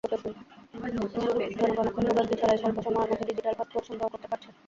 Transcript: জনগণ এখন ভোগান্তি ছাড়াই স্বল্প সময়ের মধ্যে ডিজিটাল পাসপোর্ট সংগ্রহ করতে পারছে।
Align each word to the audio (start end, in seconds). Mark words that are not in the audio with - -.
জনগণ 1.53 1.87
এখন 1.89 2.03
ভোগান্তি 2.07 2.35
ছাড়াই 2.41 2.59
স্বল্প 2.61 2.77
সময়ের 2.85 3.09
মধ্যে 3.11 3.27
ডিজিটাল 3.29 3.53
পাসপোর্ট 3.59 3.85
সংগ্রহ 3.87 4.07
করতে 4.13 4.27
পারছে। 4.31 4.49